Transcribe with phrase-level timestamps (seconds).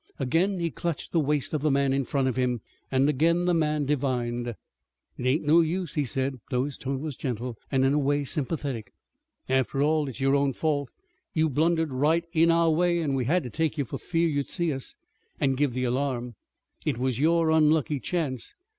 [0.17, 2.61] Again he clutched the waist of the man in front of him
[2.91, 4.47] and again the man divined.
[4.47, 8.23] "It ain't no use," he said, although his tone was gentle, and in a way
[8.23, 8.91] sympathetic.
[9.47, 10.89] "After all, it's your own fault.
[11.35, 14.49] You blundered right in our way, an' we had to take you for fear you'd
[14.49, 14.95] see us,
[15.39, 16.33] an' give the alarm.
[16.83, 18.55] It was your unlucky chance.